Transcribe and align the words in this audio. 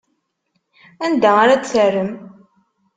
Anda 1.05 1.31
ara 1.43 1.55
t-terrem? 1.61 2.11